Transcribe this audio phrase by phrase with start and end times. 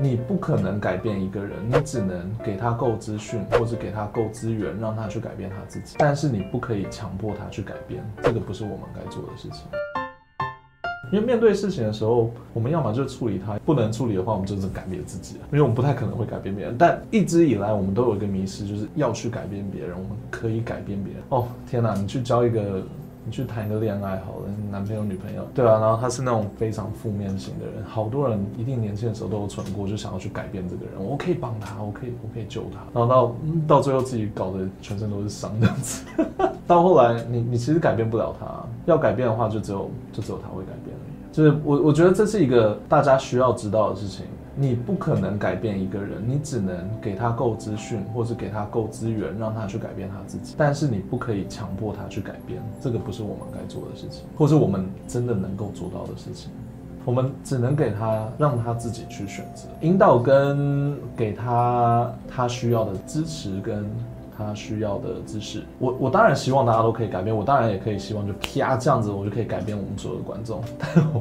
[0.00, 5.94] 你不可能改变一个人，你只能给他够资讯，或是给他够资源，让他去改变他自己。
[5.98, 9.66] 但是你不可以强迫他去改变，这个不是我们该做的事情。
[11.12, 15.36] 因为面对事情的时候，我们要么就处理它，不能处理的话，我们就是改变自己。
[15.52, 21.22] 因为我们不太可能会改变别人，但一直以来我们都有一个迷失，就是要去改变别人，我们可以改变别人。
[21.28, 21.94] 哦，天哪！
[21.94, 22.82] 你去交一个。
[23.26, 33.34] 你去谈一个恋爱好了，男朋友女朋友，对啊，然后他是那种非常负面型的人，好多人一定年轻的时候都有蠢过，就想要去改变这个人，我可以帮他，我可以，我可以救他，然后到
[33.66, 36.04] 到最后自己搞得全身都是伤这样子，
[36.66, 38.46] 到后来你你其实改变不了他，
[38.84, 44.26] 要改变的话就只有就只有他会改变而已，就是我我觉得这是一个大家需要知道的事情。
[44.56, 50.54] 你不可能改变一个人，你只能给他够资讯，或是给他够资源，让他去改变他自己。
[50.56, 56.50] 但是你不可以强迫他去改变，这个不是我们该做的事情，或是我们真的能够做到的事情。
[57.04, 63.84] 我们只能给他，让他自己去选择，引导跟给他他需要的支持，跟
[64.38, 65.62] 他需要的知识。
[65.78, 71.20] 我我当然希望大家都可以改变，我当然也可以希望就啪这样子，我就可以改变我们所有的观众，但我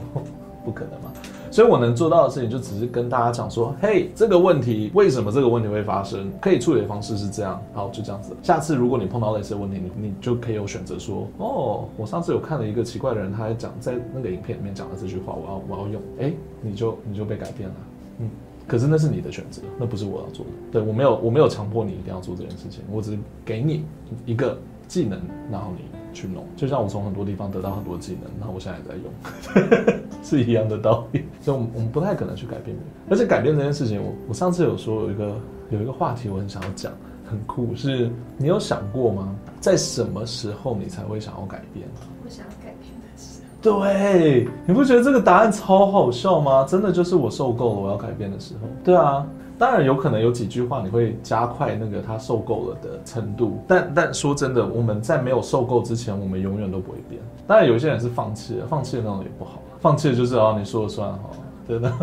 [0.64, 1.12] 不可能嘛。
[1.54, 6.32] 所以我能做到的事情，就只是跟大家讲说，嘿，这个问题为什么这个问题会发生？
[6.42, 8.36] 可以处理的方式是这样，好，就这样子。
[8.42, 17.76] 下次如果你碰到类似的问题，你你就可以有选择说，哦，我上次有看了一个奇怪的人，他还讲在那个影片里面讲了这句话，我要我要用，哎，你就你就被改变了，
[18.22, 18.30] 嗯。
[18.66, 20.52] 可是那是你的选择，那不是我要做的。
[20.72, 23.86] 对，我没有我没有强迫你一定要做这件事情，我只是给你
[24.26, 25.84] 一个技能，然后你。
[26.14, 31.26] 去弄，就像我从很多地方得到很多技能，那我现在也在用， 是一样的道理。
[31.42, 35.36] 所以，我们我们不太可能去改变别人，而且改变这件事情，我我上次有说有一个
[35.72, 36.92] 有一个话题，我很想要讲，
[37.30, 39.36] 很酷，是你有想过吗？
[39.60, 41.88] 在什么时候你才会想要改变？
[42.24, 43.80] 我想要改变的时候。
[43.82, 46.66] 对，你不觉得这个答案超好笑吗？
[46.68, 48.68] 真的就是我受够了，我要改变的时候。
[48.84, 49.26] 对啊。
[49.56, 57.22] 当然有可能有几句话你会加快那个他受够了的程度，但但说真的，我们在没有受够之前，我们永远都不会变。
[57.48, 61.30] 当然有些人是放弃了，放弃的那种也不好，放弃的就是哦，你说了算哈，
[61.68, 61.94] 真的。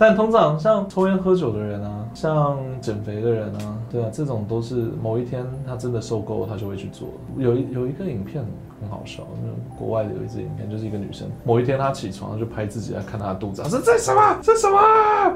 [0.00, 7.06] 但通常像抽烟喝酒的人啊，像减肥的人啊，对啊，这种都是某一天他真的受够了，他就会去做。
[7.36, 8.42] 有一有一个影片。
[8.80, 14.38] 很好笑，那国外的有一支影片，就是一个女生，某一天她起床就拍自己来看她的肚子，她说这什么？
[14.42, 14.78] 这什么？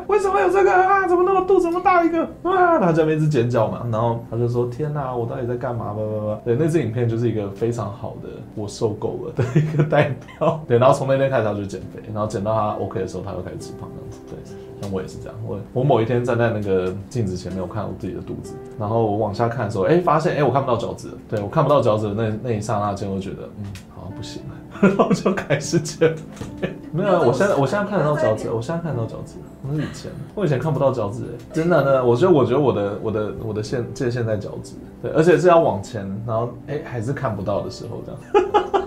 [0.07, 1.07] 为什么有这个啊？
[1.07, 2.79] 怎么那么肚子这么大一个啊？
[2.81, 5.93] 她在那边一直尖叫嘛，然后她就说天哪，我到底在干嘛？
[5.93, 6.41] 吧吧吧。
[6.43, 10.59] 对，那支影片就是一个非常好的我受够了的一个代表。
[10.67, 14.21] 对，然后从那天开始她就减肥，然后减到她 OK 的时候，她又开始吃胖这样子。
[14.27, 14.54] 对。
[14.93, 23.65] 我也是这样，我我某一天站在那个镜子前面，我看我自己的肚子，然后我往下看的时候，哎，发现哎，我看不到脚趾，对，我看不到脚趾那那一刹那间，我觉得嗯，
[23.95, 24.55] 好像不行了，
[24.89, 26.15] 然后就开始减
[26.61, 26.75] 肥。
[26.93, 31.23] 没有，我现在我现在看得到脚趾，我现在看得到脚趾，那是以前，我以前看不到脚趾，
[31.53, 38.21] 真的呢，我觉得我觉得我的我的我的线界限在脚趾，对，而且是要往前，然后哎还是看不到的时候这样。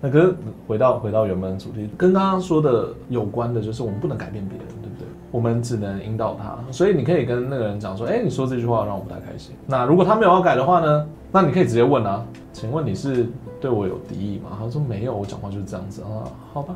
[0.00, 0.34] 那可是
[0.66, 4.66] 回到回到原本的主题，跟刚刚说的有关的，就是我们不能改变别人，
[5.30, 6.58] 我们只能引导他。
[6.72, 11.06] 所以你可以跟那个人讲说：“哎，你说这句话让我不太开心。”那如果他没有要改的话呢？
[11.32, 13.28] 那你可以直接问啊：“请问你是
[13.60, 16.74] 对我有敌意吗？”他说：“没有，我讲话就是这样子啊。”好吧，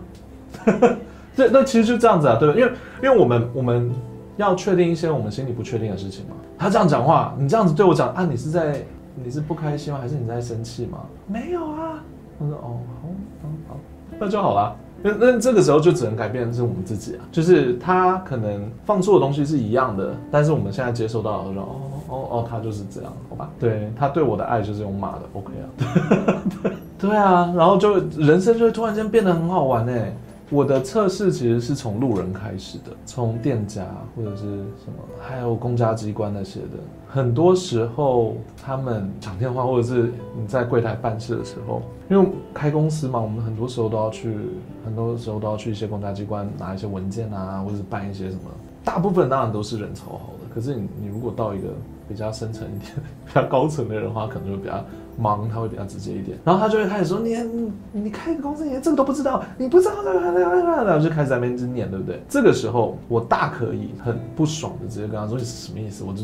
[1.35, 2.55] 对，那其实就这样子啊，对吧？
[2.57, 2.73] 因为
[3.03, 3.91] 因为我们我们
[4.37, 6.37] 要确定一些我们心里不确定的事情嘛。
[6.57, 8.81] 他这样讲话，你这样子对我讲啊，你是在
[9.17, 9.99] 你是不开心吗？
[10.01, 11.01] 还是你在生气吗？
[11.27, 12.01] 没有啊。
[12.39, 13.09] 他说：“哦，好，
[13.43, 13.77] 好，好，
[14.21, 14.77] 那就好了。
[15.07, 17.21] 那那这个时候就只能改变的是我们自己啊。
[17.31, 21.69] 就是他可能放错的东西是一样的，但是我们现在接受到了，说哦
[22.09, 23.51] 哦哦，他就是这样，好吧？
[23.61, 25.67] 对，他对我的爱就是用骂的，OK 啊？
[26.63, 30.11] 对对啊，然后就人生就会突然间变得很好玩哎。
[30.51, 36.79] 我的测试其实是从路人开始的，从店家或者是什么，还有公家机关那些的。”
[37.09, 44.37] 很多时候，他们讲电话，或者是你在柜台办事的时候，因为开公司嘛，我们很多时候都要去，
[44.85, 48.43] 很多时候都要去一些公家机关拿一些文件啊，或者是办一些什么。
[48.85, 51.69] 大部分当然都是人超好的，可是你你如果到一个
[52.09, 52.93] 比较深层一点、
[53.27, 54.85] 比较高层的人的话，可能就比较
[55.17, 56.37] 忙，他会比较直接一点。
[56.45, 57.35] 然后他就会开始说：“你
[57.93, 66.23] 你开个公司，你连这个都不知道，你不知道这个，然后就开始在那边一直念，对不对？”这个时候，我大可以很不爽的直接跟他说：“你是什么意思？”我就。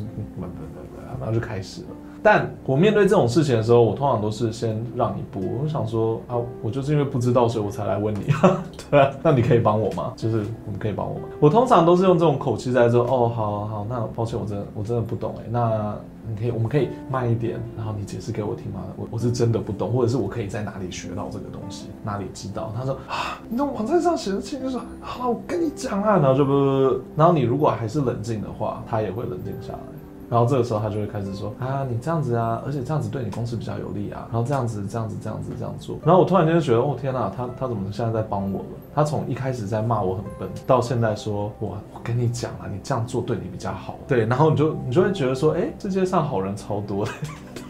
[1.19, 1.89] 然后就开始了，
[2.23, 5.41] 但我面对这种事情的时候，我通常都是先让一步。
[5.63, 8.27] 我想说啊，我就是因为不知道，所以我才来问你。
[8.91, 10.13] 对啊，那你可以帮我吗？
[10.17, 11.29] 就是我们可以帮我吗？
[11.41, 15.97] 我通常都是用这种口气在说，哦，好好，那抱歉，我真的我真的不懂哎，那。
[16.29, 18.83] 你可以，我们可以慢一点，然后你解释给我听吗？
[18.97, 22.73] 我我是真的不懂，或者是我可以在哪里学到这个东西，哪里知道？
[22.77, 26.53] 他说啊，你从网站上写的清楚，好，我跟你讲啊，然后就不，
[27.17, 29.79] 然后你如果还是冷静的话，他也会冷静下来，
[30.31, 38.67] 然后这个时候他就会开始说啊，你这样子啊，而且这样子对你公司比较有利啊，然后这样子这样子这样子这样做，然后我突然间就觉得，哦天哪，他他怎么现在在帮我了？
[38.95, 43.97] 他从一开始在骂我很笨，到现在说我我跟你讲啊，你这样做对你比较好。
[44.07, 47.05] 对，然后你就你就会觉得说，哎，世界上好人超多。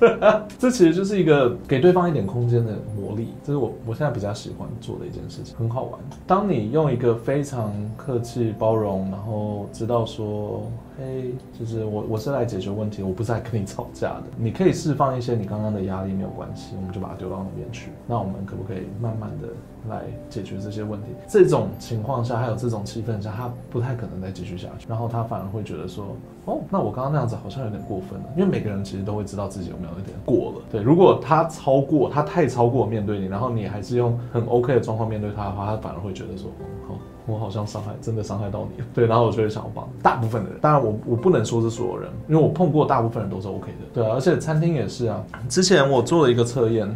[0.58, 6.00] 这其实就是一个给对方一点空间的魔力，这是我我现在比较喜欢做的一件事情，很好玩。
[6.26, 10.62] 当你用一个非常客气、包容，然后知道说，
[10.98, 14.22] 嘿，就是我我是来解决问题，我不是来跟你吵架的。
[14.36, 17.90] 你可以释放一些你刚刚的压力，没有关系，我们就把它丢到那边去。
[18.06, 19.48] 那我们可不可以慢慢的？
[19.88, 30.62] 来解决这些问题，这种情况下还有这种气氛下，他不太可能再继续下去，然后他反而会觉得说，哦，那我刚刚那样子好像有点过分了，因为每个人其实都会知道自己有没有一点过了。
[30.70, 36.50] 对，如果他超过，他太超过面对你，然后你还是用很 OK 的状况面对他的话，他反而会觉得说，
[36.88, 38.86] 哦，我好像伤害，真的伤害到你了。
[38.94, 43.86] 对，然后我就会想要帮大部分的人，当然我我不能说是所有人，因为我碰过大部分人都是 OK 的。
[43.94, 46.88] 对，而且餐厅也是啊，之前我做了一个测验，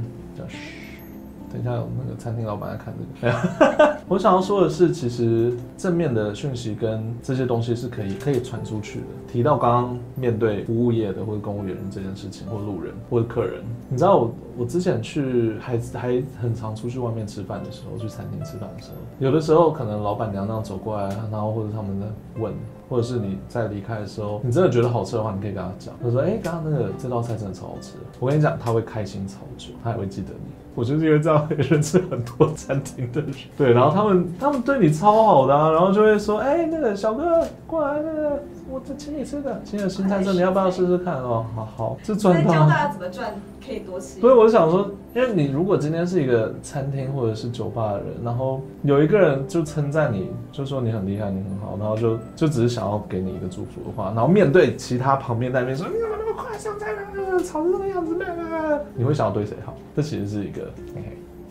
[1.55, 3.97] 等一下，有那个餐厅老板在看这个。
[4.09, 9.07] 我想要说的是，其实正面的讯息跟这些东西是可以可以传出去的。
[9.33, 22.07] 提到刚刚面对服务业的或者公务员这件事情，或路人或者客人，你知道我我之前去还还很常出去外面吃饭的时候，去餐厅吃饭的时候，有的时候可能老板娘那样走过来，然后或者他们在
[22.41, 22.53] 问，
[22.89, 30.53] 或者是你在离开的时候，你真的觉得好吃的话，你可以跟他讲，他说：“哎，刚刚那个这道菜真的超好吃。”我跟你讲，他会开心超久，他也会记得你。
[30.75, 41.47] 我就是因为这样认识很多餐厅的人，对，然后他们他们对你超好的啊，然后就会说，哎，那个小哥过来，那个我这请你吃的，请你新菜色，你要不要试试看哦？
[41.55, 42.53] 好好，这赚到。
[42.53, 43.33] 教大家怎么赚
[43.65, 44.21] 可以多吃。
[44.21, 55.87] 所以我想说，因为你如果今天是一个餐厅或者是酒吧的人，然后有一个人就称赞你，就说你很厉害，你很好，然后就就只是想要给你一个祝福的话，然后面对其他旁边在那边说
[56.37, 57.01] 快上菜了，
[57.45, 59.77] 炒成这个样子了，你会想要对谁好？
[59.95, 60.71] 这其实是一个，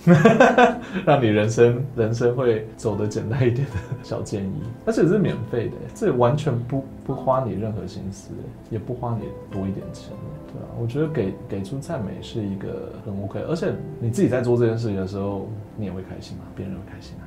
[1.06, 8.31] 让你人生人生会走得简单一点的小建议，而且是免费的，这完全不不花你任何心思，
[8.69, 10.12] 也不花你多一点钱，
[10.47, 15.47] 对啊，我觉得给给出赞美是一个很 OK，而且你自己在做这件事情的时候，
[15.77, 17.24] 你也会开心嘛，别人会开心啊？